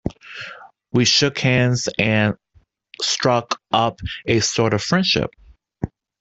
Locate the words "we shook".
0.91-1.37